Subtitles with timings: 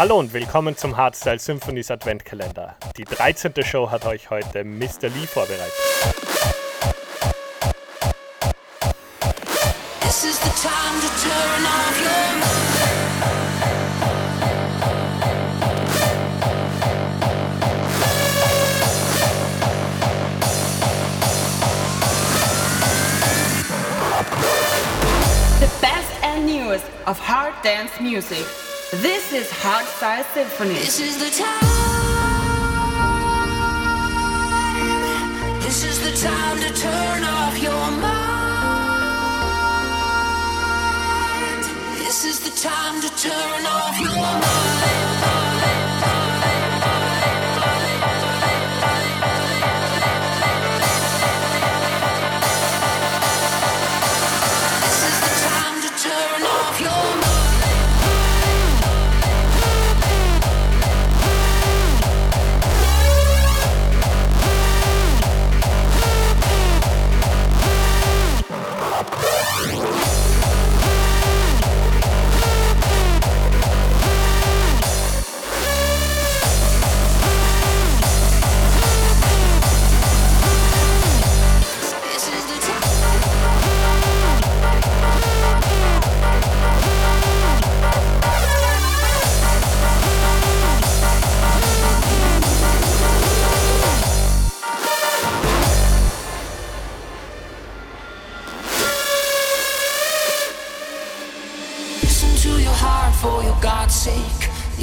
[0.00, 2.74] Hallo und willkommen zum Hardstyle Symphonies Adventkalender.
[2.96, 3.52] Die 13.
[3.62, 5.10] Show hat euch heute Mr.
[5.10, 5.74] Lee vorbereitet.
[10.00, 12.08] This is the time to turn off your
[25.60, 28.46] The best and newest of hard dance music.
[28.92, 30.74] This is Hardstyle Symphony.
[30.74, 31.60] This is the time.
[35.60, 38.40] This is the time to turn off your mind.
[41.98, 45.49] This is the time to turn off your mind.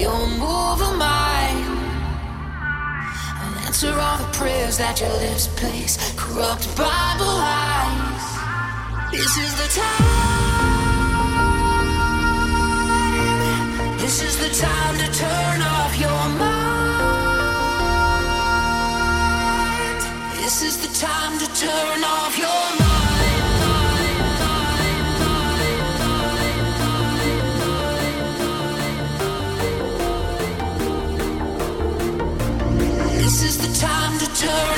[0.06, 1.66] Move a mind
[3.42, 5.98] and answer all the prayers that your lips place.
[6.16, 8.26] Corrupt Bible lies.
[9.12, 10.38] This is the time.
[13.98, 15.47] This is the time to turn
[34.48, 34.77] to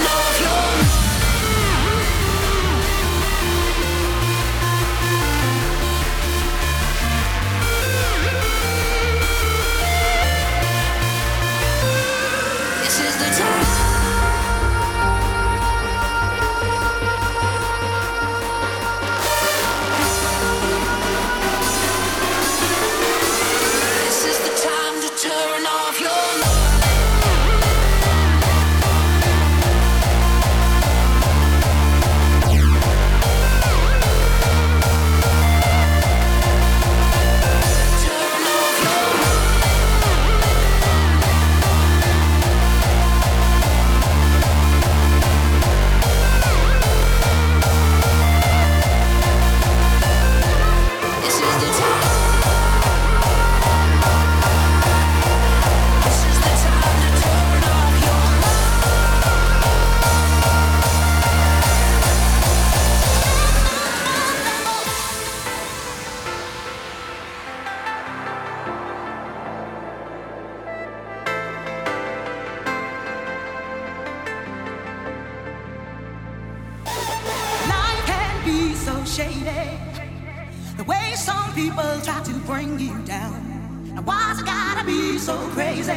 [85.50, 85.92] crazy?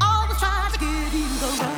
[0.00, 1.71] Always trying to give you the runaround.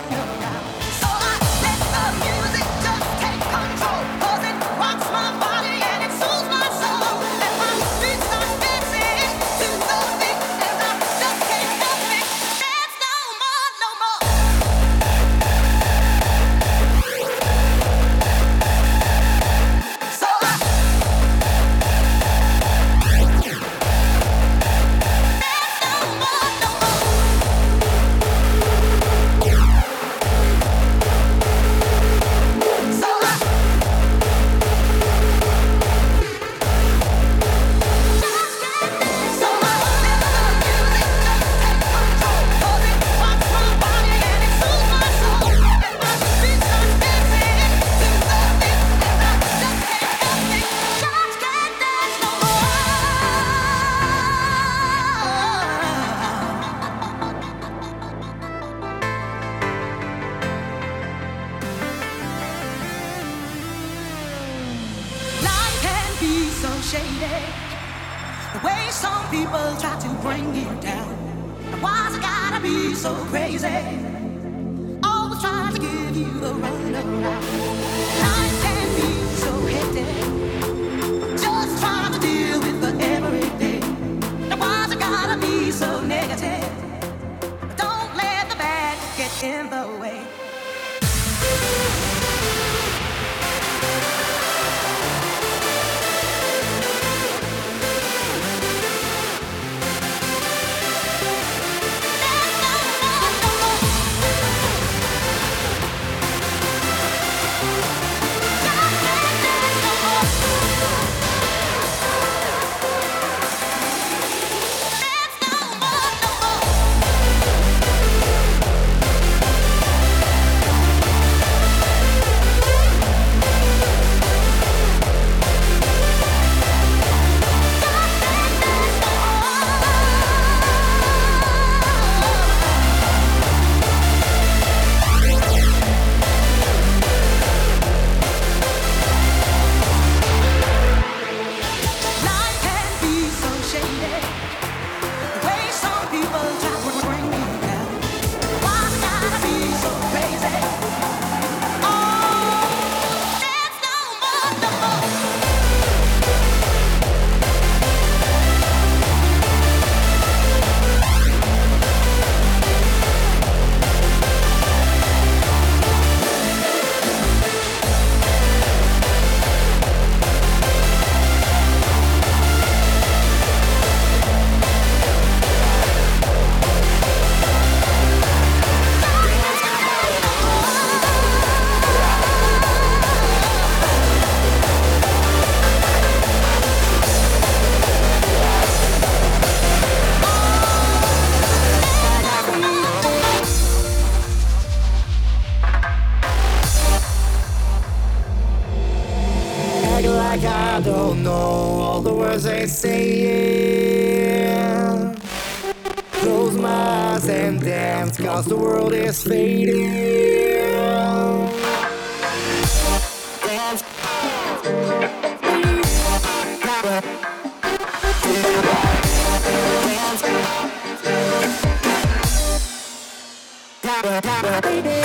[224.02, 225.04] Baby.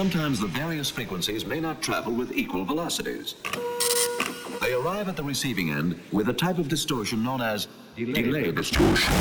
[0.00, 3.34] Sometimes the various frequencies may not travel with equal velocities.
[4.62, 8.50] They arrive at the receiving end with a type of distortion known as delay, delay
[8.50, 9.12] distortion.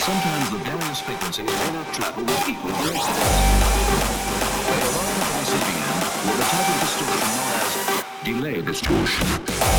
[0.00, 2.90] Sometimes the various frequencies may not travel with equal at the
[5.40, 7.72] receiving end with a type of distortion known as
[8.24, 9.69] delay distortion.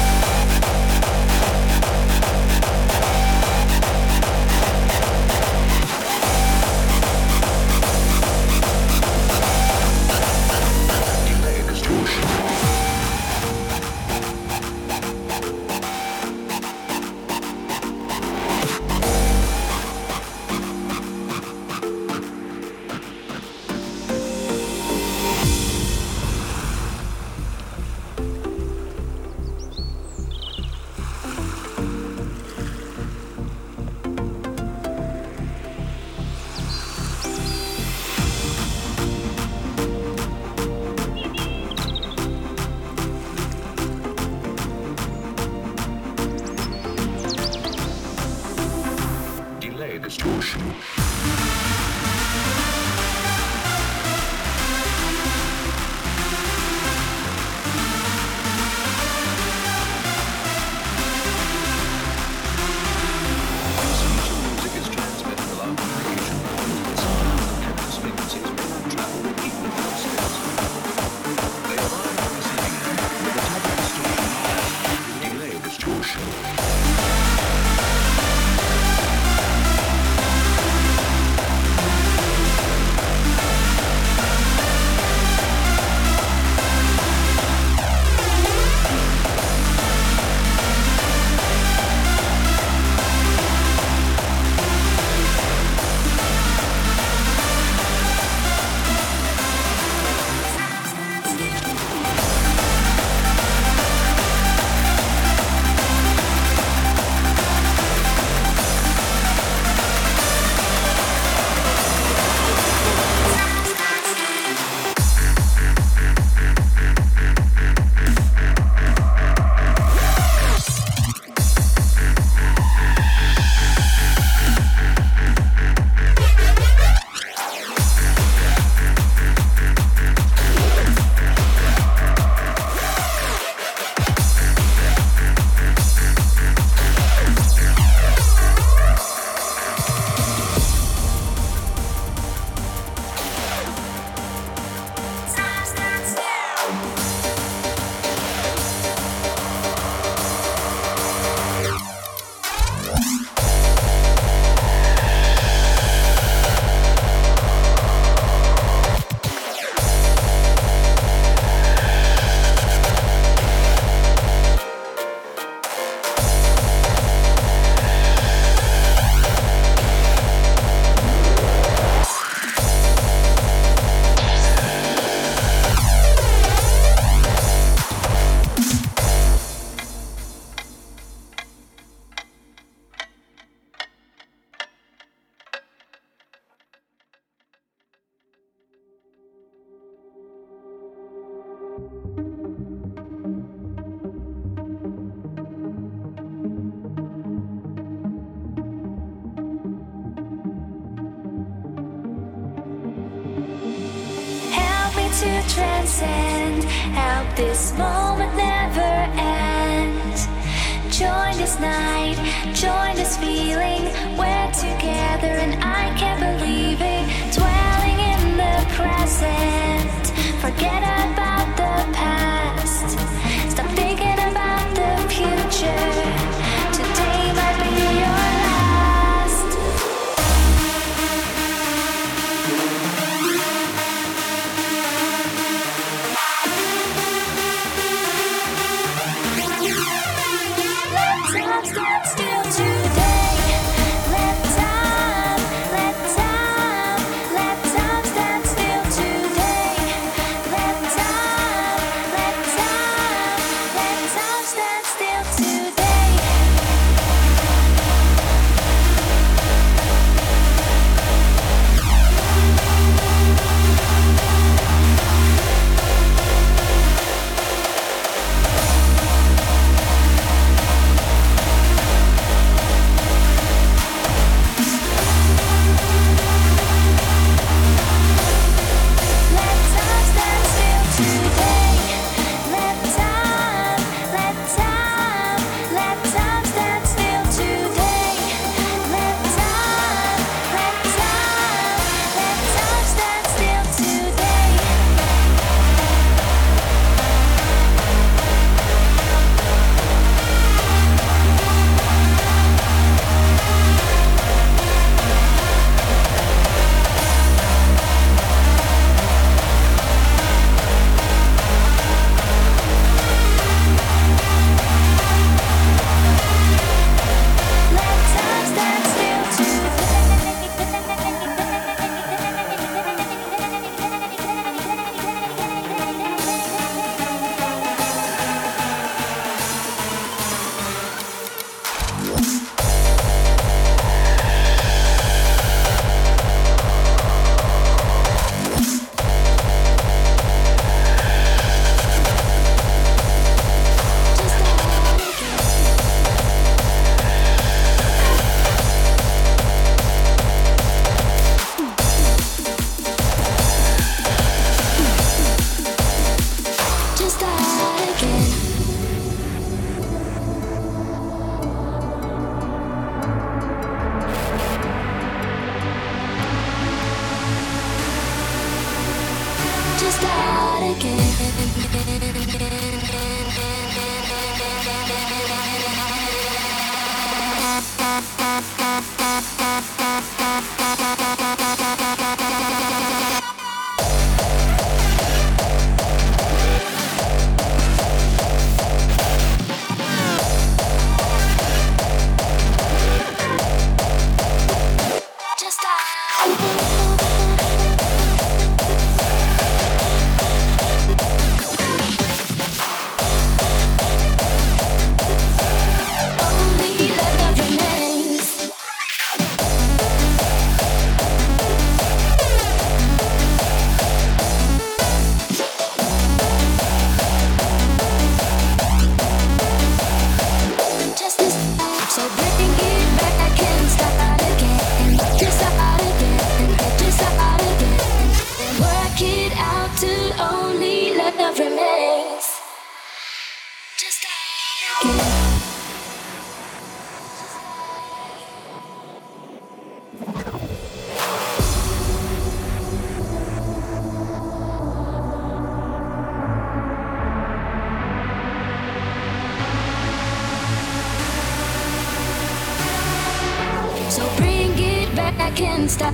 [211.51, 212.15] This night,
[212.53, 213.84] join this feeling.
[214.17, 215.71] We're together and I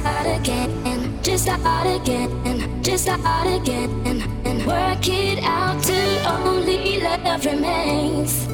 [0.08, 1.20] start again.
[1.22, 2.84] Just start again.
[2.84, 3.90] Just start again.
[4.46, 8.47] And work it out till only love remains.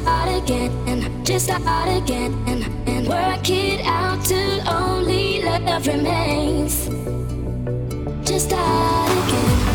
[0.00, 0.70] Start again.
[0.86, 2.32] And just start again.
[2.86, 6.88] And work it out till only love remains.
[8.28, 9.67] Just start again.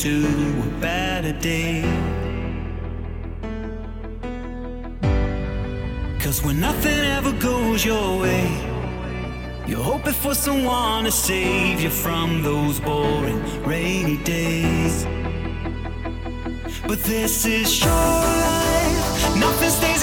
[0.00, 1.82] To a better day.
[6.20, 8.48] Cause when nothing ever goes your way,
[9.66, 15.04] you're hoping for someone to save you from those boring rainy days.
[16.88, 19.99] But this is your life, nothing stays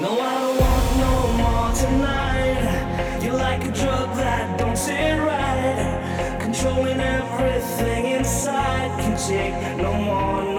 [0.00, 3.20] No, I don't want no more tonight.
[3.20, 6.38] You're like a drug that don't sit right.
[6.40, 8.90] Controlling everything inside.
[9.00, 10.57] Can take no more.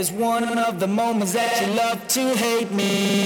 [0.00, 3.19] Is one of the moments that you love to hate me.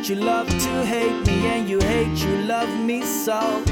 [0.00, 3.62] That you love to hate me and you hate you love me so.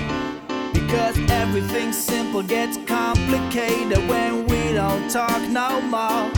[0.75, 6.29] Because everything simple gets complicated when we don't talk no more.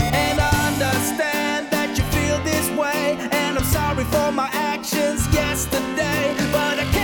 [0.00, 6.34] And I understand that you feel this way, and I'm sorry for my actions yesterday,
[6.50, 7.01] but I can't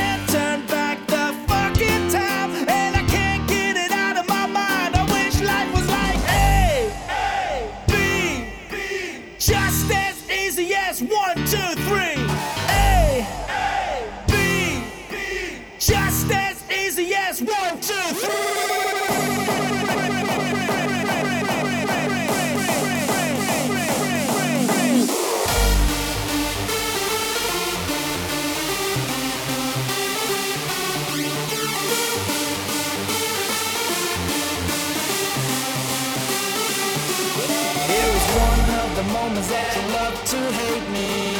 [39.47, 41.38] that you love to hate me.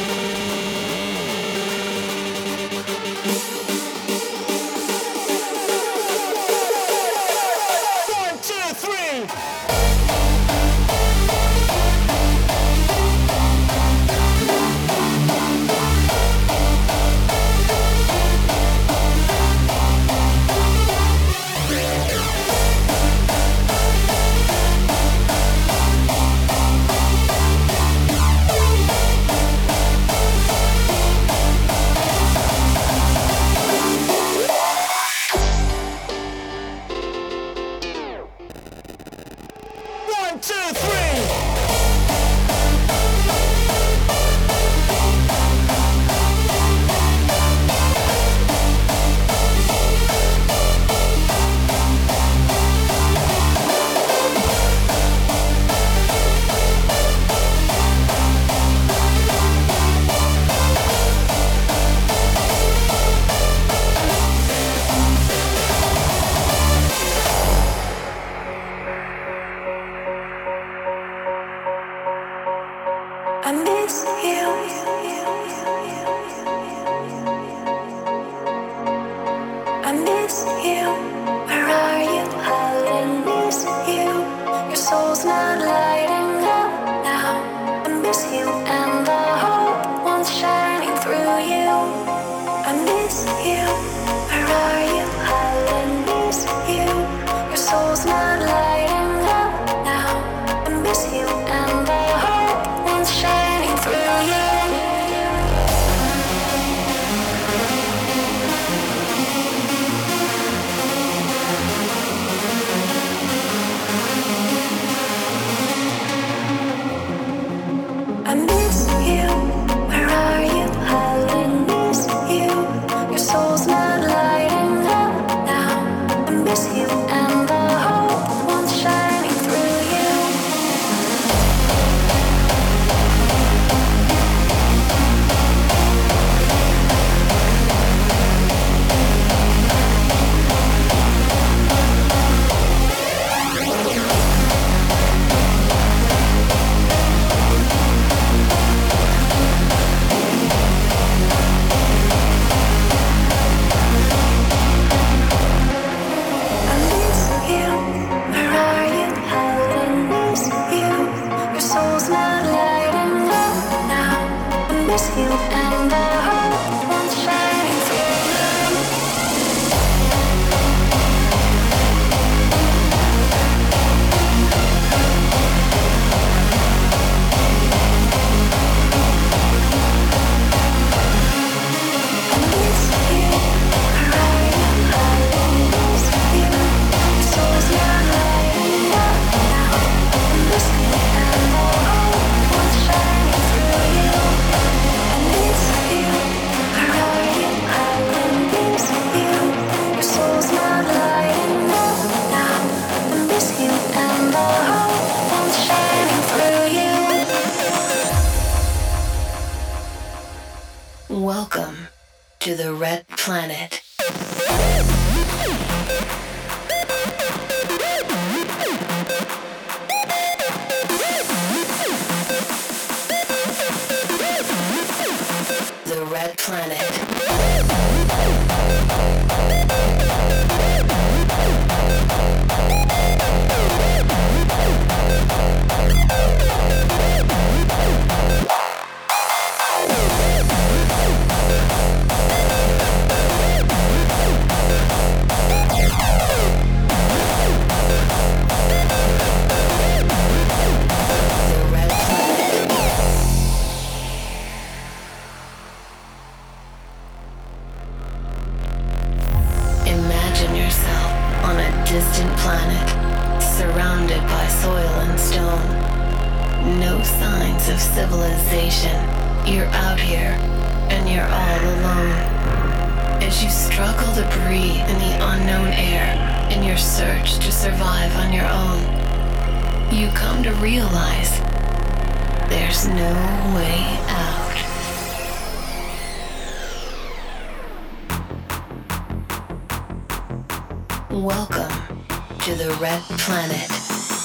[291.19, 292.07] Welcome
[292.43, 294.18] to the Red Planet.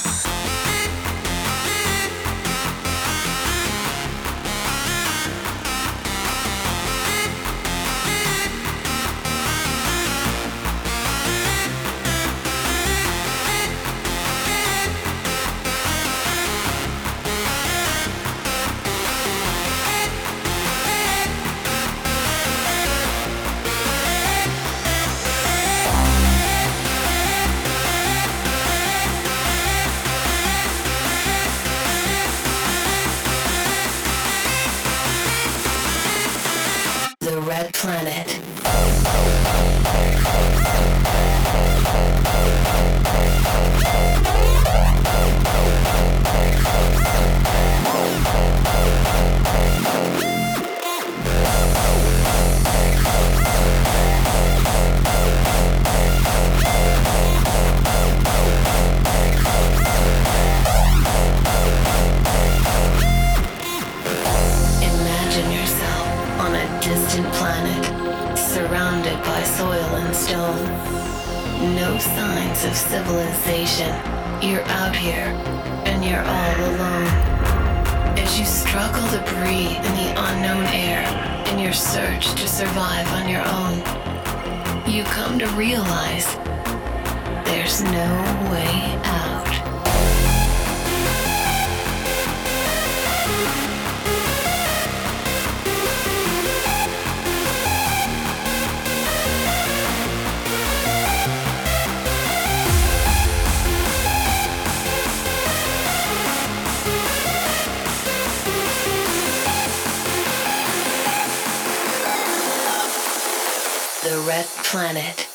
[114.73, 115.32] Planet.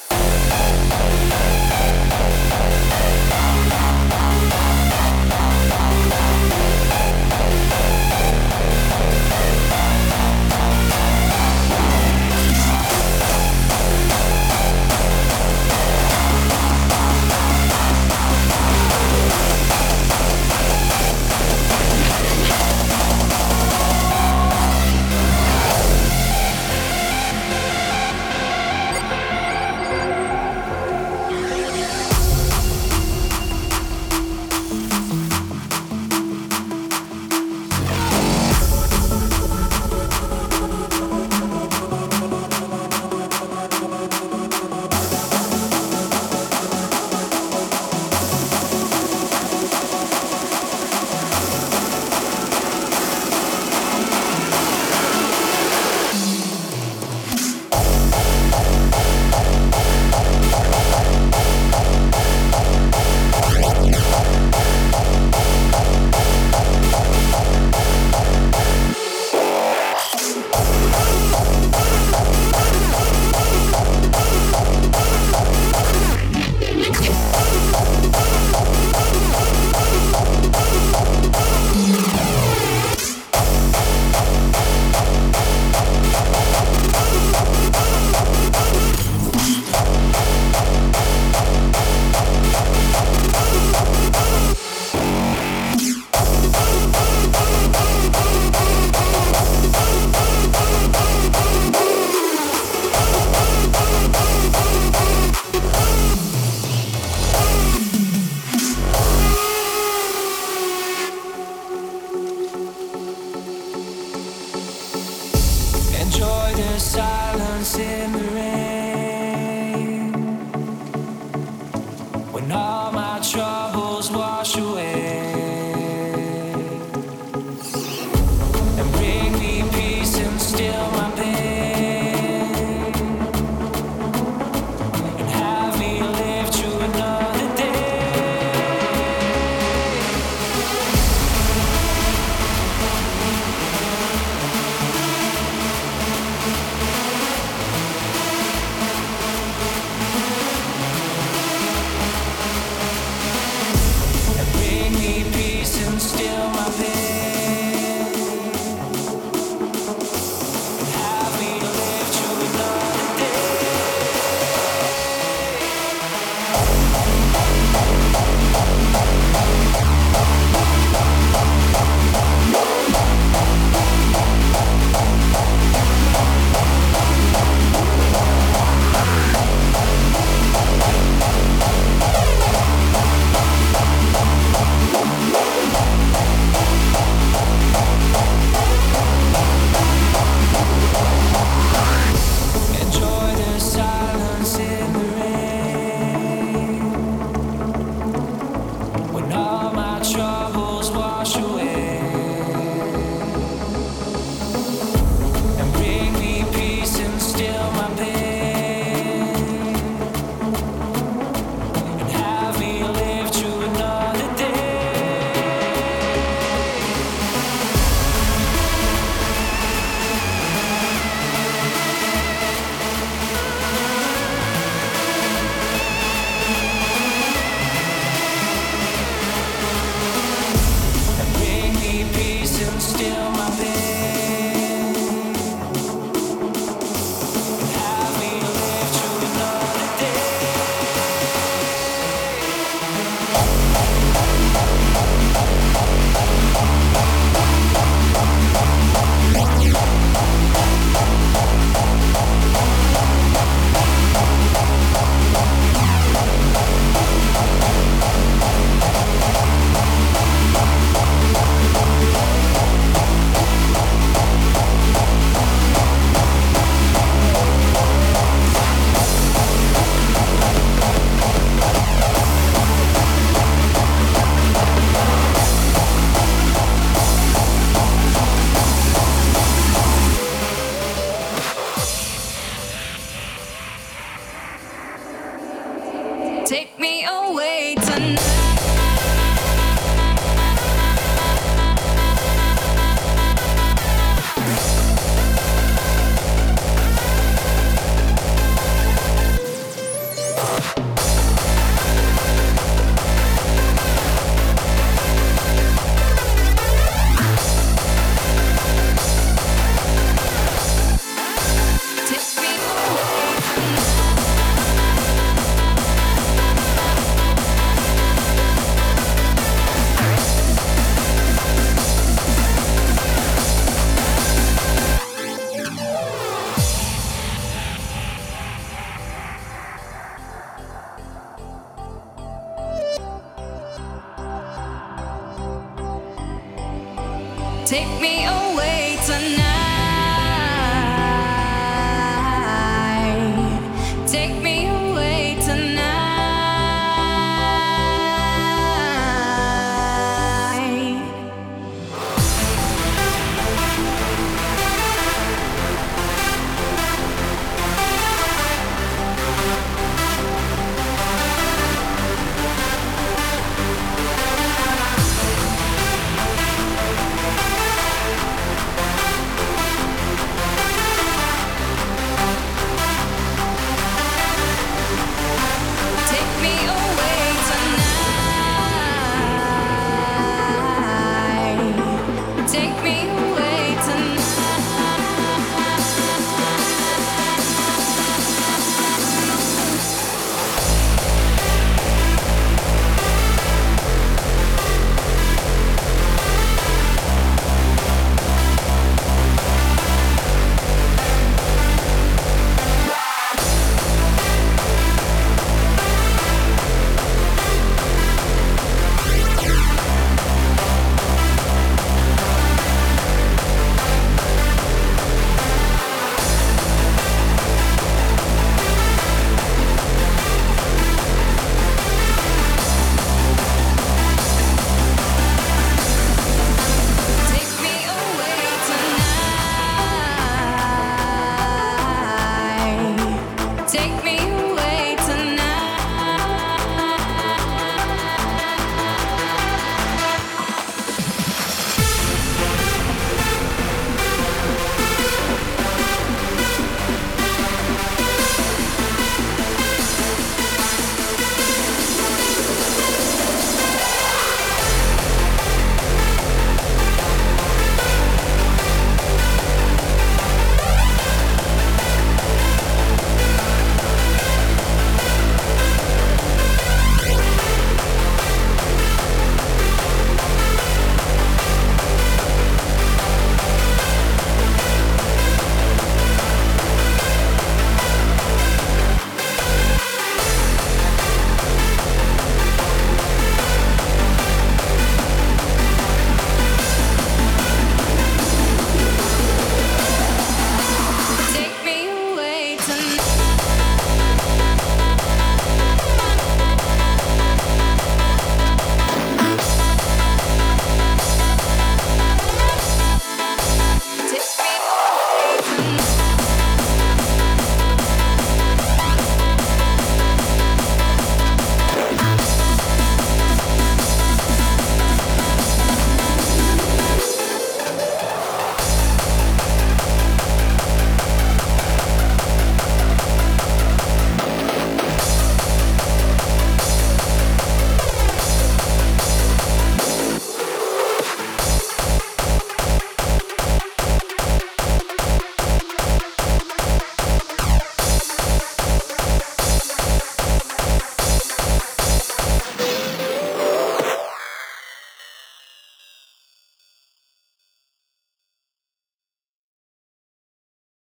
[337.69, 339.58] Take me away tonight.